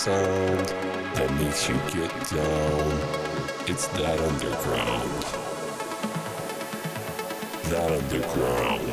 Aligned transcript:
sound 0.00 0.66
that 1.14 1.30
makes 1.34 1.68
you 1.68 1.74
get 1.92 2.10
down. 2.30 2.98
It's 3.66 3.86
that 3.88 4.18
underground. 4.18 5.10
That 7.68 7.92
underground. 7.92 8.80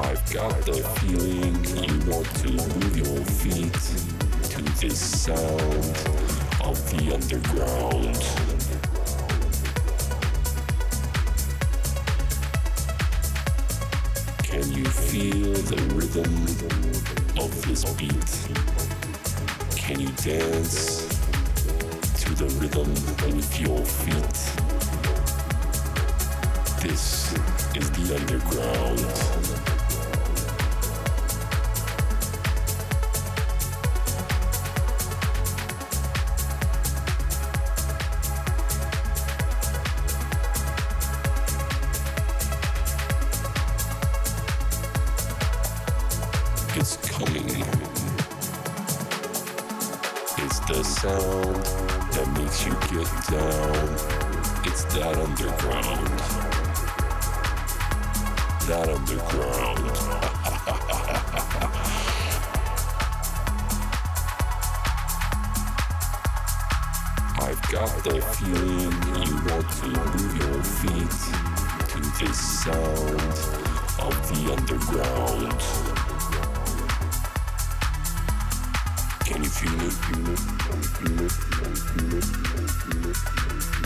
I've 0.00 0.32
got 0.32 0.64
the 0.64 0.84
feeling 1.00 1.64
you 1.74 1.98
want 2.08 2.28
to 2.36 2.52
move 2.52 2.96
your 2.96 3.24
feet 3.24 3.72
to 4.50 4.62
this 4.80 5.00
sound 5.00 5.96
of 6.62 6.78
the 6.92 7.12
underground. 7.12 8.33
Dance 20.24 21.06
to 22.16 22.34
the 22.34 22.46
rhythm 22.58 22.88
with 23.36 23.60
your 23.60 23.84
feet? 23.84 24.14
This 26.82 27.34
is 27.76 27.90
the 27.90 28.16
underground. 28.16 29.93
Get 52.94 53.10
down. 53.28 53.98
It's 54.64 54.84
that 54.94 55.18
underground. 55.18 56.08
That 58.68 58.88
underground. 58.88 59.80
I've 67.42 67.62
got 67.68 67.90
the 68.04 68.20
feeling 68.36 68.92
you 69.18 69.34
want 69.50 69.68
to 69.80 69.86
move 69.88 70.36
your 70.38 70.62
feet 70.62 71.18
to 71.88 71.98
this 72.20 72.38
sound 72.62 73.34
of 73.98 74.14
the 74.30 74.40
underground. 74.52 75.60
Can 79.26 79.42
you? 79.42 79.50
Feel 79.50 79.80
it? 80.30 80.53
Thank 80.66 81.44
you. 83.78 83.83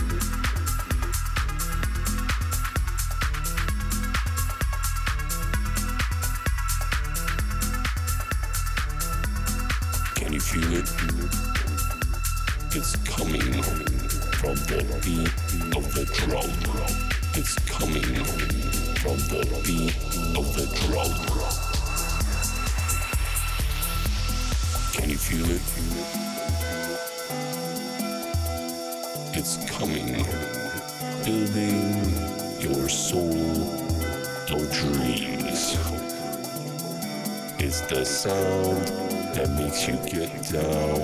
Makes 39.78 39.88
you 39.88 39.96
get 40.10 40.30
down. 40.50 41.00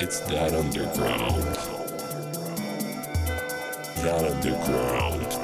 It's 0.00 0.20
that 0.20 0.54
underground. 0.54 1.44
That 4.02 4.24
underground. 4.32 5.32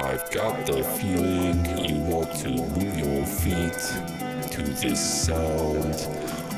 I've 0.00 0.30
got 0.30 0.66
the 0.66 0.82
feeling 0.84 1.64
you 1.88 1.98
want 2.02 2.32
to 2.36 2.50
move 2.50 2.98
your 2.98 3.26
feet 3.26 3.80
to 4.52 4.62
this 4.62 5.00
sound 5.00 6.08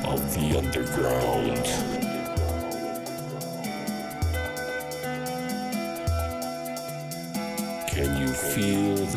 of 0.05 0.33
the 0.35 0.57
underground. 0.57 1.96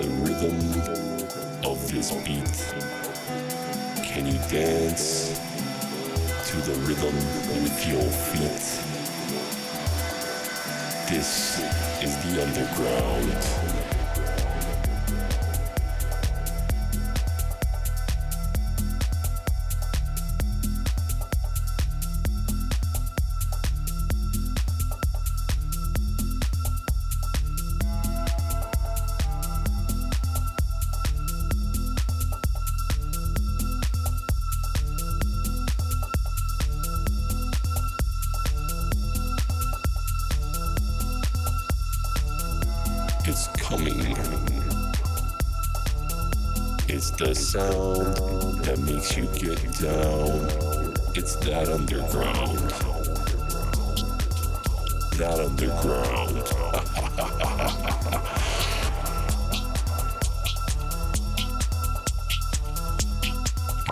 The 0.01 0.09
rhythm 0.25 0.57
of 1.63 1.93
this 1.93 2.11
beat? 2.25 2.75
Can 4.03 4.27
you 4.27 4.39
dance 4.49 5.39
to 6.49 6.57
the 6.57 6.73
rhythm 6.87 7.15
with 7.63 7.87
your 7.87 8.03
feet? 8.03 8.81
This 11.11 11.61
is 12.03 12.17
the 12.25 12.43
underground. 12.43 13.80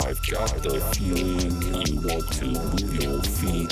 I've 0.07 0.25
got 0.31 0.63
the 0.63 0.81
feeling 0.95 1.61
you 1.87 2.01
want 2.01 2.31
to 2.35 2.47
move 2.47 3.03
your 3.03 3.23
feet 3.23 3.71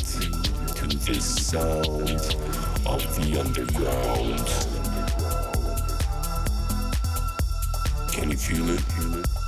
to 0.75 0.87
this 0.87 1.47
sound 1.47 2.37
of 2.85 3.17
the 3.17 3.39
underground. 3.41 4.47
Can 8.13 8.31
you 8.31 8.37
feel 8.37 8.71
it? 8.71 9.46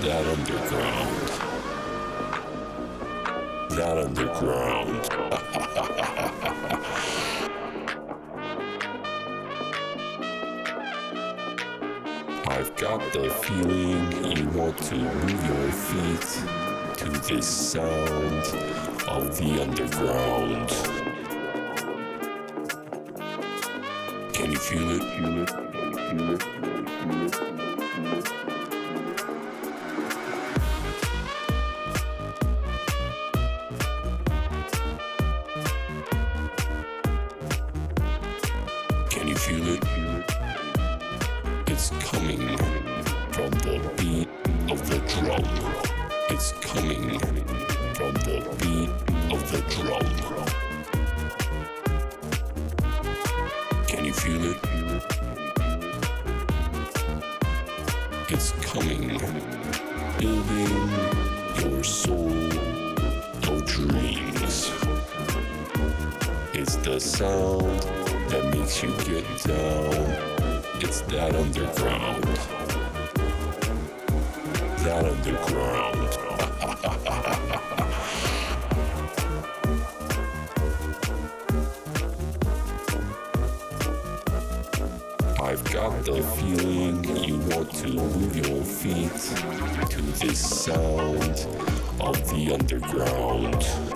That 0.00 0.26
underground. 0.26 1.28
That 3.70 3.98
underground. 3.98 5.08
I've 12.48 12.74
got 12.76 13.12
the 13.12 13.30
feeling 13.30 14.36
you 14.36 14.48
want 14.48 14.78
to 14.78 14.96
move 14.96 15.46
your 15.46 15.70
feet 15.72 16.42
to 16.98 17.08
the 17.10 17.40
sound 17.42 18.44
of 19.08 19.36
the 19.38 19.62
underground. 19.62 20.68
Can 24.32 24.50
you 24.50 24.58
feel 24.58 24.90
it? 24.90 25.02
Feel 25.02 25.42
it? 25.42 25.50
Feel 25.50 26.34
it? 26.34 26.42
Feel 26.42 27.22
it? 27.24 27.42
coming 46.74 47.18
from 47.94 48.14
the 48.24 48.38
beat 48.60 48.88
of 49.30 49.40
the 49.52 49.60
drum. 49.74 50.06
Can 53.86 54.04
you 54.06 54.12
feel 54.14 54.42
it? 54.52 54.56
It's 58.30 58.52
coming, 58.64 59.18
building 60.18 60.88
your 61.60 61.84
soul 61.84 62.32
of 63.50 63.66
dreams. 63.66 64.72
It's 66.54 66.76
the 66.76 66.98
sound 66.98 67.82
that 68.30 68.44
makes 68.54 68.82
you 68.82 68.90
get 69.04 69.26
down. 69.44 69.92
It's 70.80 71.02
that 71.02 71.34
underground. 71.36 72.24
That 74.84 75.04
underground. 75.04 76.11
got 85.82 86.04
the 86.04 86.22
feeling 86.22 87.02
you 87.24 87.36
want 87.56 87.68
to 87.74 87.88
move 87.88 88.36
your 88.36 88.62
feet 88.62 89.10
to 89.90 90.00
this 90.20 90.64
sound 90.64 91.48
of 92.00 92.30
the 92.30 92.52
underground. 92.54 93.91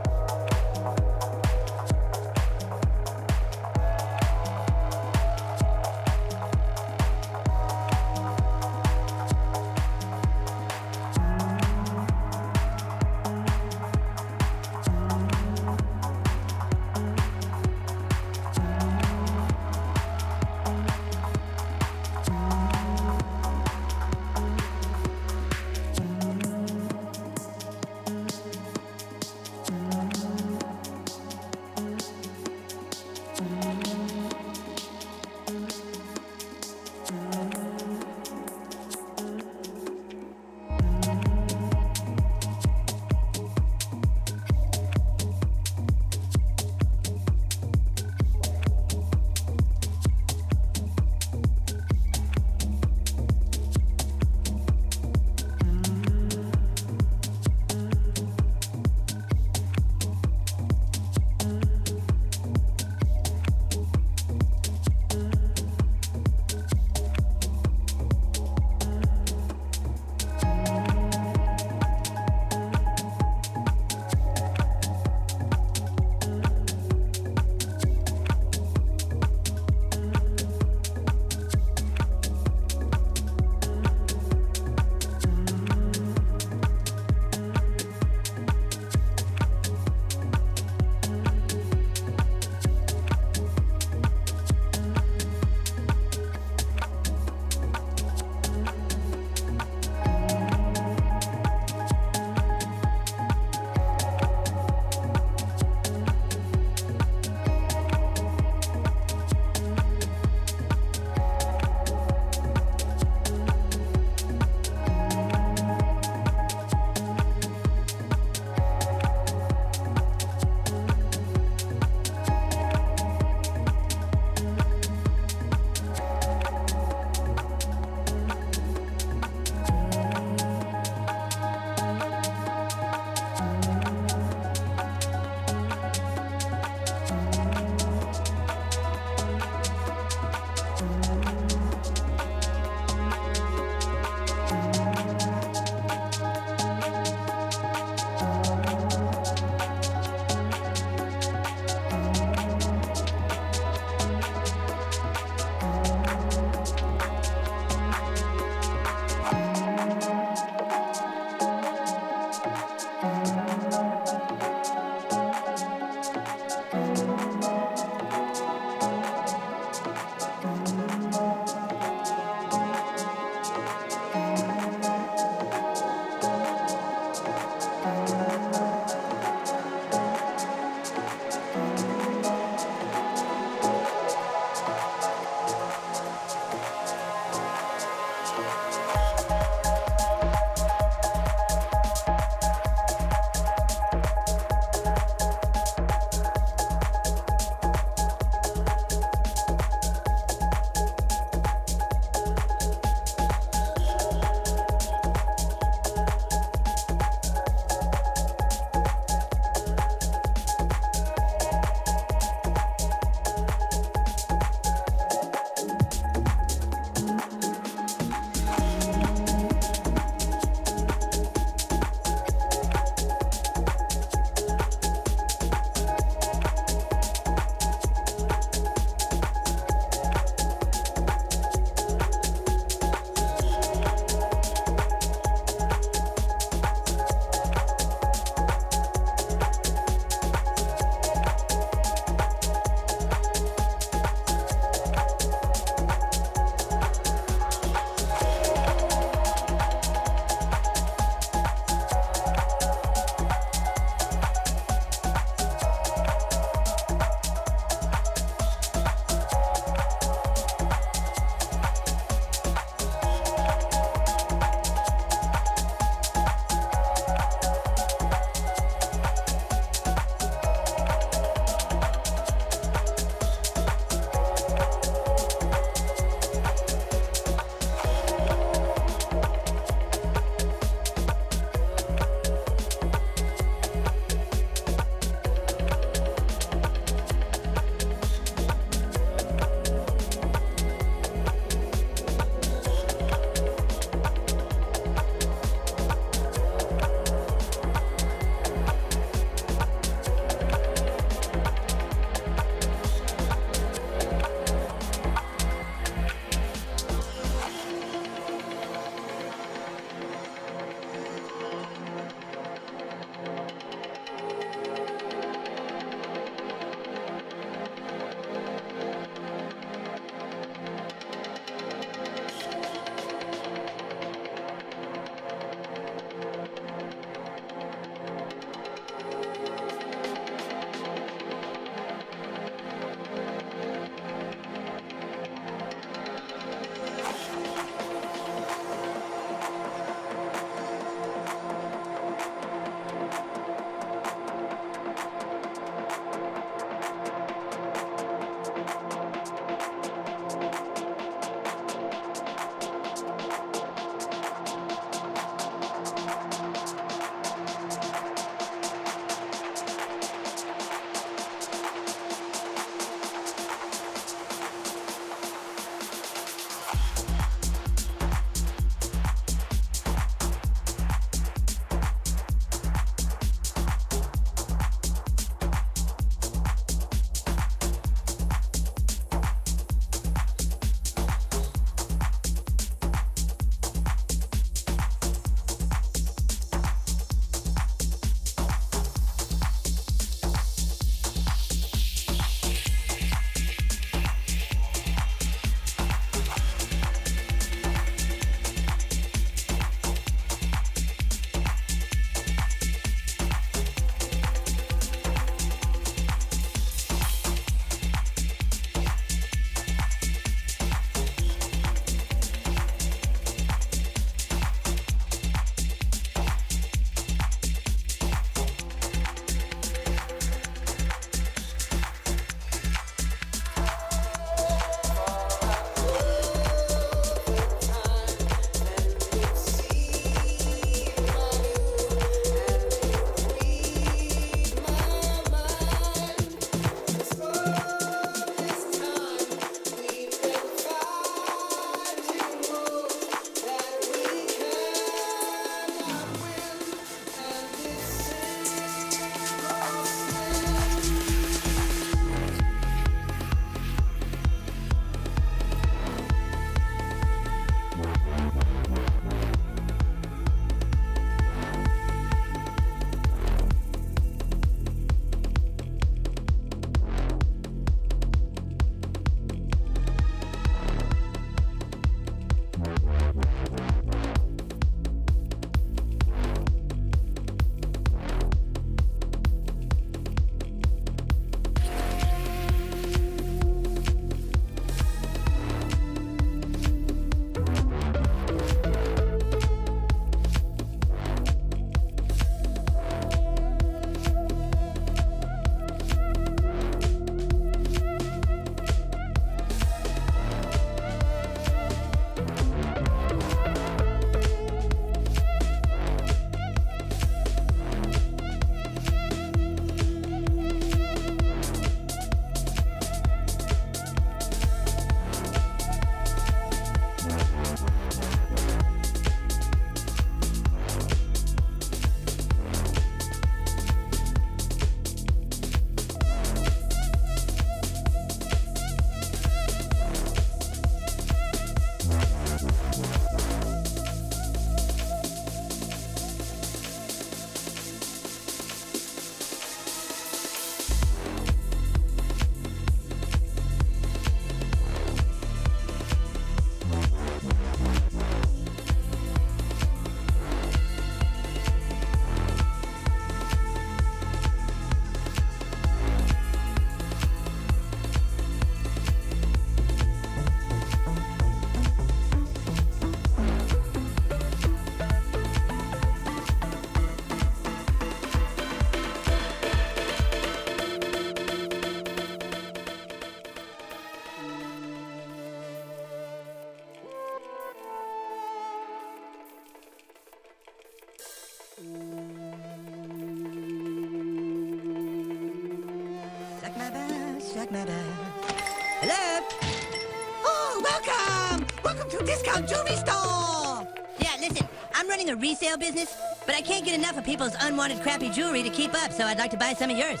Jewelry 592.46 592.76
Store! 592.76 593.66
Yeah, 593.98 594.16
listen, 594.20 594.46
I'm 594.74 594.88
running 594.88 595.10
a 595.10 595.16
resale 595.16 595.56
business, 595.56 595.96
but 596.26 596.34
I 596.34 596.40
can't 596.40 596.64
get 596.64 596.74
enough 596.74 596.96
of 596.96 597.04
people's 597.04 597.34
unwanted 597.40 597.80
crappy 597.82 598.10
jewelry 598.10 598.42
to 598.42 598.50
keep 598.50 598.74
up, 598.74 598.92
so 598.92 599.04
I'd 599.04 599.18
like 599.18 599.30
to 599.30 599.36
buy 599.36 599.52
some 599.52 599.70
of 599.70 599.76
yours. 599.76 600.00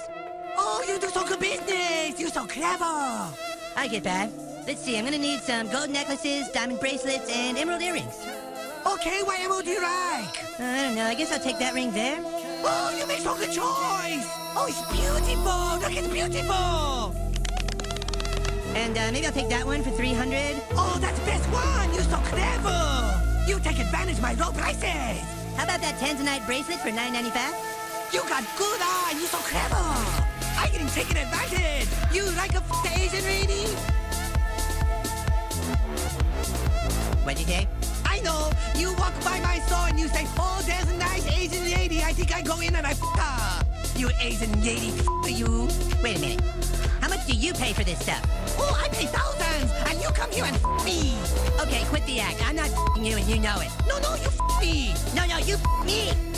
Oh, 0.56 0.84
you 0.86 0.98
do 0.98 1.08
so 1.08 1.26
good 1.26 1.40
business! 1.40 2.18
You're 2.18 2.30
so 2.30 2.44
clever! 2.46 2.84
I 3.76 3.88
get 3.88 4.02
that. 4.04 4.30
Let's 4.66 4.80
see, 4.80 4.98
I'm 4.98 5.04
gonna 5.04 5.18
need 5.18 5.40
some 5.40 5.68
gold 5.68 5.90
necklaces, 5.90 6.48
diamond 6.48 6.80
bracelets, 6.80 7.30
and 7.30 7.56
emerald 7.56 7.82
earrings. 7.82 8.26
Okay, 8.86 9.22
what 9.22 9.38
emerald 9.40 9.64
do 9.64 9.70
you 9.70 9.82
like? 9.82 10.42
Uh, 10.58 10.64
I 10.64 10.82
don't 10.82 10.96
know, 10.96 11.06
I 11.06 11.14
guess 11.14 11.32
I'll 11.32 11.38
take 11.38 11.58
that 11.58 11.74
ring 11.74 11.92
there. 11.92 12.18
Oh, 12.64 12.96
you 12.98 13.06
make 13.06 13.18
so 13.20 13.36
good 13.36 13.52
choice! 13.52 14.26
Oh, 14.54 14.66
it's 14.68 14.82
beautiful! 14.90 15.78
Look, 15.80 15.96
it's 15.96 16.08
beautiful! 16.08 17.11
And 18.74 18.96
uh, 18.96 19.12
maybe 19.12 19.26
I'll 19.26 19.32
take 19.32 19.50
that 19.50 19.66
one 19.66 19.82
for 19.82 19.90
300. 19.90 20.56
Oh, 20.72 20.98
that's 21.00 21.18
the 21.20 21.26
best 21.26 21.44
one! 21.52 21.92
You're 21.92 22.08
so 22.08 22.16
clever! 22.32 22.80
You 23.46 23.60
take 23.60 23.78
advantage 23.78 24.16
of 24.16 24.22
my 24.22 24.32
low 24.34 24.50
prices! 24.52 25.20
How 25.56 25.64
about 25.64 25.82
that 25.82 26.00
Tanzanite 26.00 26.46
bracelet 26.46 26.78
for 26.80 26.88
9.95? 26.88 28.14
You 28.14 28.20
got 28.28 28.44
good 28.56 28.80
eye! 28.80 29.12
You're 29.18 29.28
so 29.28 29.38
clever! 29.44 29.76
I 30.56 30.68
getting 30.72 30.88
taken 30.88 31.18
advantage! 31.18 31.88
You 32.14 32.24
like 32.32 32.54
a 32.54 32.64
f- 32.64 32.96
Asian 32.96 33.24
lady? 33.24 33.68
What'd 37.24 37.40
you 37.40 37.46
say? 37.46 37.68
I 38.06 38.20
know! 38.20 38.50
You 38.74 38.94
walk 38.94 39.12
by 39.22 39.38
my 39.40 39.58
store 39.60 39.88
and 39.88 40.00
you 40.00 40.08
say, 40.08 40.26
Oh, 40.38 40.62
there's 40.64 40.90
a 40.90 40.96
nice 40.96 41.26
Asian 41.36 41.64
lady. 41.70 42.02
I 42.02 42.12
think 42.12 42.34
I 42.34 42.40
go 42.40 42.58
in 42.60 42.74
and 42.74 42.86
I 42.86 42.92
f 42.92 43.00
her. 43.00 43.66
You 43.98 44.08
Asian 44.18 44.52
lady, 44.64 44.92
f 45.24 45.30
you. 45.30 45.68
Wait 46.02 46.16
a 46.16 46.20
minute. 46.20 46.40
How 47.02 47.08
much 47.08 47.26
do 47.26 47.34
you 47.34 47.52
pay 47.52 47.74
for 47.74 47.84
this 47.84 47.98
stuff? 48.00 48.31
Pay 48.92 49.06
thousands, 49.06 49.72
and 49.88 50.00
you 50.00 50.08
come 50.08 50.30
here 50.30 50.44
and 50.44 50.56
me. 50.84 51.16
Okay, 51.60 51.84
quit 51.86 52.04
the 52.06 52.20
act. 52.20 52.46
I'm 52.46 52.56
not 52.56 52.70
you 52.96 53.16
and 53.16 53.26
you 53.26 53.38
know 53.38 53.58
it. 53.60 53.70
No, 53.88 53.98
no, 53.98 54.14
you 54.16 54.30
me. 54.60 54.94
No, 55.14 55.26
no, 55.26 55.38
you 55.38 55.56
me. 55.84 56.31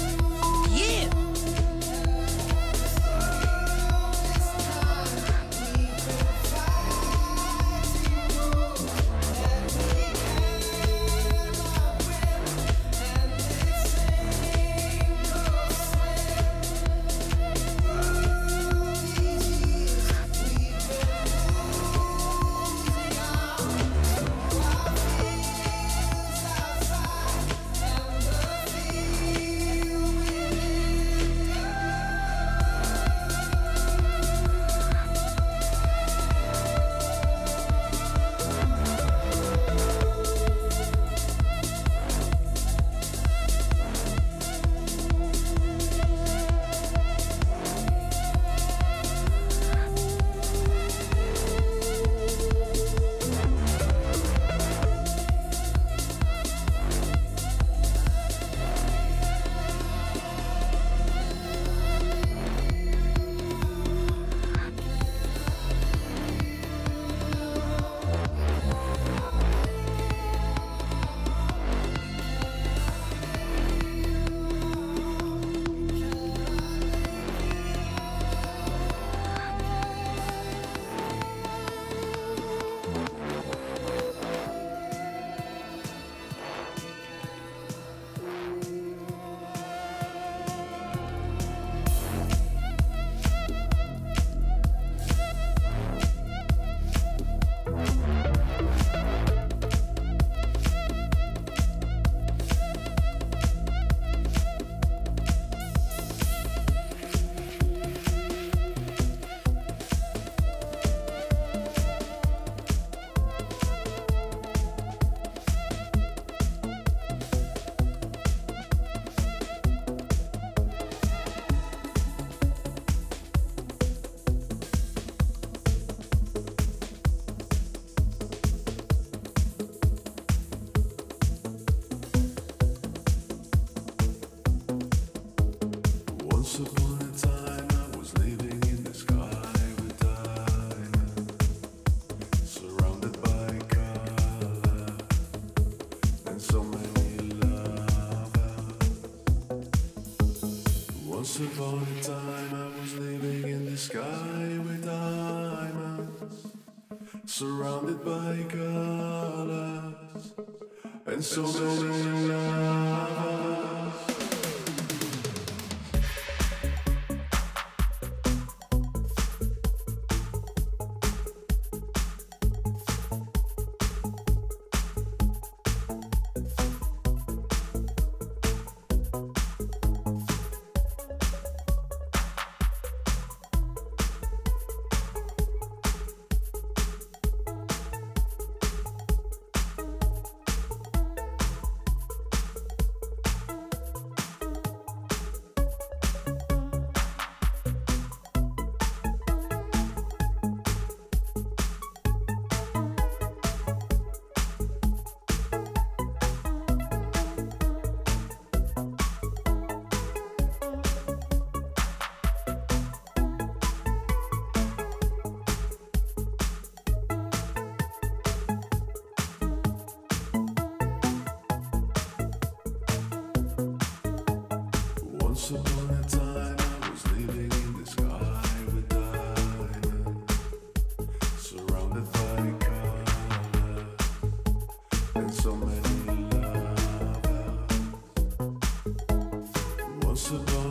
close. 240.15 240.64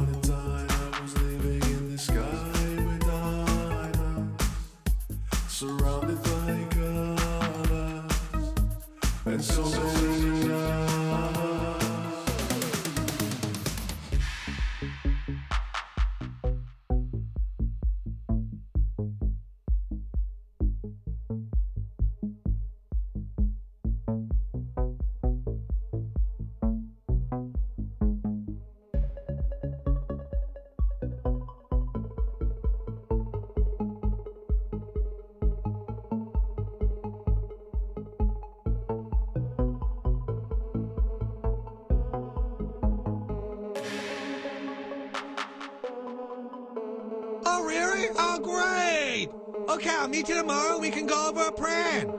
Meet 50.14 50.30
you 50.30 50.36
tomorrow. 50.36 50.78
We 50.78 50.91
can 50.91 51.07
go 51.07 51.30
over 51.30 51.47
a 51.47 51.51
plan. 51.51 52.14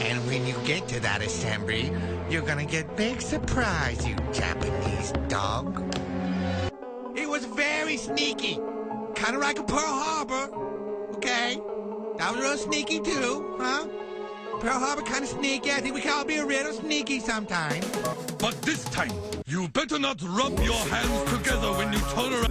And 0.00 0.24
when 0.28 0.46
you 0.46 0.54
get 0.64 0.86
to 0.88 1.00
that 1.00 1.22
assembly, 1.22 1.90
you're 2.30 2.46
gonna 2.46 2.64
get 2.64 2.96
big 2.96 3.20
surprise, 3.20 4.06
you 4.06 4.14
Japanese 4.32 5.12
dog. 5.26 5.66
It 7.16 7.28
was 7.28 7.44
very 7.46 7.96
sneaky. 7.96 8.60
Kind 9.16 9.34
of 9.34 9.42
like 9.42 9.58
a 9.58 9.64
Pearl 9.64 9.94
Harbor. 10.04 10.44
Okay? 11.16 11.60
That 12.18 12.32
was 12.32 12.40
real 12.40 12.58
sneaky, 12.58 13.00
too, 13.00 13.56
huh? 13.58 13.88
Pearl 14.60 14.78
Harbor 14.78 15.02
kind 15.02 15.24
of 15.24 15.30
sneaky. 15.30 15.72
I 15.72 15.80
think 15.80 15.96
we 15.96 16.00
can 16.00 16.12
all 16.12 16.24
be 16.24 16.36
a 16.36 16.46
little 16.46 16.72
sneaky 16.72 17.18
sometime. 17.18 17.82
But 18.38 18.54
this 18.62 18.84
time, 18.84 19.12
you 19.46 19.66
better 19.68 19.98
not 19.98 20.22
rub 20.22 20.56
your 20.60 20.82
hands 20.94 21.32
together 21.32 21.72
when 21.72 21.92
you 21.92 22.00
turn 22.14 22.32
around. 22.34 22.49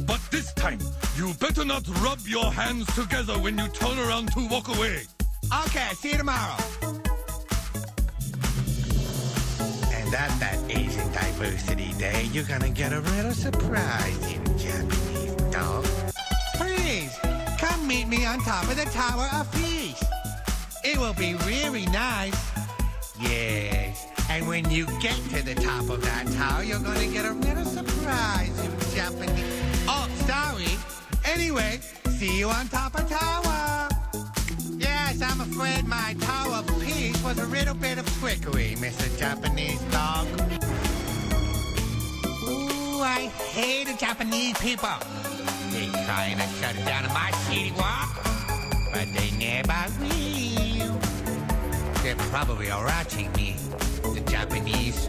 But 0.00 0.20
this 0.32 0.52
time, 0.54 0.80
you 1.16 1.32
better 1.34 1.64
not 1.64 1.86
rub 2.02 2.18
your 2.26 2.50
hands 2.52 2.86
together 2.96 3.38
when 3.38 3.56
you 3.56 3.68
turn 3.68 3.98
around 4.00 4.32
to 4.32 4.48
walk 4.48 4.66
away. 4.76 5.04
Okay, 5.52 5.88
see 5.94 6.12
you 6.12 6.18
tomorrow. 6.18 6.56
And 9.92 10.14
at 10.14 10.32
that 10.40 10.58
Asian 10.68 11.12
Diversity 11.12 11.92
Day, 11.98 12.28
you're 12.32 12.44
gonna 12.44 12.70
get 12.70 12.92
a 12.92 13.00
little 13.00 13.32
surprise, 13.32 14.32
you 14.32 14.40
Japanese 14.58 15.32
dog. 15.52 15.84
Please, 16.56 17.18
come 17.58 17.86
meet 17.86 18.08
me 18.08 18.24
on 18.24 18.40
top 18.40 18.64
of 18.64 18.76
the 18.76 18.84
Tower 18.86 19.28
of 19.34 19.50
Peace. 19.52 20.02
It 20.84 20.98
will 20.98 21.14
be 21.14 21.34
really 21.46 21.86
nice. 21.86 22.36
Yes. 23.20 24.06
And 24.30 24.48
when 24.48 24.68
you 24.70 24.86
get 25.00 25.16
to 25.30 25.42
the 25.42 25.54
top 25.54 25.88
of 25.90 26.02
that 26.02 26.26
tower, 26.32 26.62
you're 26.62 26.80
gonna 26.80 27.06
get 27.06 27.24
a 27.26 27.32
little 27.32 27.64
surprise, 27.64 28.52
you 28.64 28.70
Japanese. 28.96 29.62
Oh, 29.86 30.08
sorry. 30.26 30.78
Anyway, 31.24 31.80
see 32.10 32.38
you 32.38 32.48
on 32.48 32.68
top 32.68 32.94
of 32.98 33.08
tower. 33.08 33.73
Afraid 35.44 35.86
my 35.86 36.16
Tower 36.20 36.62
Peace 36.80 37.22
was 37.22 37.38
a 37.38 37.44
little 37.46 37.74
bit 37.74 37.98
of 37.98 38.06
trickery, 38.18 38.76
Mr. 38.78 39.06
Japanese 39.18 39.78
dog. 39.92 40.26
Ooh, 42.48 43.02
I 43.02 43.30
hate 43.52 43.86
the 43.86 43.94
Japanese 43.94 44.56
people. 44.58 44.88
They 45.70 45.86
trying 46.06 46.38
to 46.38 46.46
shut 46.58 46.74
down 46.86 47.04
my 47.12 47.30
City 47.44 47.72
Wok, 47.76 48.24
but 48.90 49.06
they 49.12 49.30
never 49.36 49.84
will. 50.00 50.98
They're 52.02 52.16
probably 52.32 52.68
watching 52.68 53.30
me. 53.32 53.56
The 54.02 54.22
Japanese. 54.26 55.08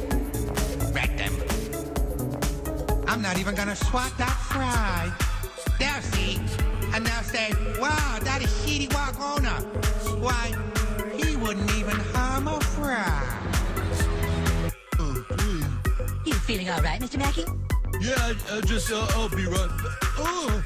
Rat 0.91 1.17
them. 1.17 1.33
I'm 3.07 3.21
not 3.21 3.39
even 3.39 3.55
gonna 3.55 3.75
swat 3.75 4.11
that 4.17 4.37
fry. 4.51 5.13
They'll 5.79 6.01
see, 6.11 6.39
and 6.95 7.05
they'll 7.05 7.23
say, 7.23 7.51
wow, 7.77 8.19
that 8.21 8.41
is 8.41 8.49
Shitty 8.63 8.93
Wok 8.93 9.19
owner. 9.19 9.49
Why, 10.21 10.55
he 11.17 11.35
wouldn't 11.35 11.69
even 11.75 11.97
harm 12.13 12.47
a 12.47 12.57
fry. 12.61 13.21
You 16.25 16.33
feeling 16.33 16.69
all 16.69 16.81
right, 16.81 17.01
Mr. 17.01 17.17
Mackey? 17.17 17.43
Yeah, 17.99 18.15
I, 18.17 18.57
I 18.57 18.61
just, 18.61 18.91
uh, 18.93 19.05
I'll 19.09 19.27
be 19.27 19.45
right 19.45 19.69
back. 19.69 19.97
Oh, 20.17 20.63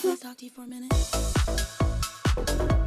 Can 0.00 0.12
I 0.12 0.16
talk 0.16 0.36
to 0.36 0.44
you 0.44 0.50
for 0.52 0.62
a 0.62 0.66
minute? 0.66 2.77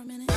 For 0.00 0.04
a 0.04 0.08
minute? 0.08 0.29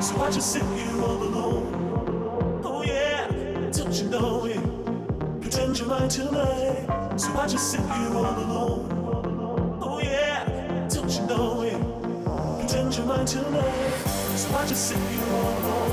So 0.00 0.18
I 0.22 0.30
just 0.30 0.50
sit 0.50 0.62
here 0.62 1.02
all 1.02 1.22
alone. 1.22 2.62
Oh 2.64 2.82
yeah, 2.82 3.26
don't 3.70 3.92
you 3.92 4.08
know 4.08 4.46
it? 4.46 5.42
Pretend 5.42 5.78
you're 5.78 5.88
mine 5.88 6.08
tonight. 6.08 6.86
So 7.20 7.30
I 7.36 7.46
just 7.46 7.70
sit 7.70 7.80
here 7.80 8.14
all 8.14 8.24
alone. 8.24 9.78
Oh 9.82 10.00
yeah, 10.02 10.88
don't 10.88 11.10
you 11.10 11.26
know 11.26 11.60
it? 11.60 12.60
Pretend 12.60 12.96
you're 12.96 13.04
mine 13.04 13.26
tonight. 13.26 13.92
So 14.36 14.56
I 14.56 14.66
just 14.66 14.88
sit 14.88 14.96
here 14.96 15.34
all 15.34 15.58
alone. 15.58 15.92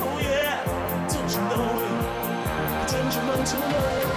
Oh 0.00 0.18
yeah, 0.22 0.62
don't 1.08 1.28
you 1.28 1.40
know 1.50 1.82
it? 1.82 2.86
Pretend 2.86 3.14
you're 3.14 3.24
mine 3.24 3.44
tonight. 3.44 4.11